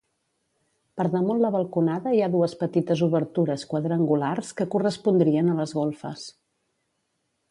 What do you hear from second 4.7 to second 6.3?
correspondrien a les golfes.